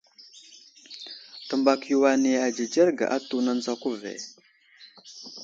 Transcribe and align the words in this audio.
Təmbak 1.49 1.79
yo 1.91 1.99
ane 2.13 2.31
adzədzerge 2.47 3.05
atu, 3.17 3.45
nənzako 3.51 3.95
ve. 4.01 4.17